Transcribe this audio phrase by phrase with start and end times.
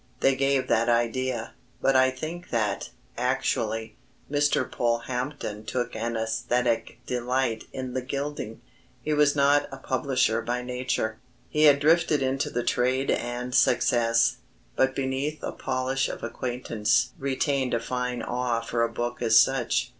[0.21, 3.97] They gave that idea, but I think that, actually,
[4.31, 4.67] Mr.
[4.67, 8.61] Polehampton took an aesthetic delight in the gilding.
[9.03, 11.19] He was not a publisher by nature.
[11.49, 14.37] He had drifted into the trade and success,
[14.75, 19.89] but beneath a polish of acquaintance retained a fine awe for a book as such.